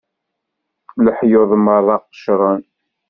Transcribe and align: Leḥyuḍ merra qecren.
Leḥyuḍ 1.05 1.51
merra 1.65 1.97
qecren. 2.03 2.61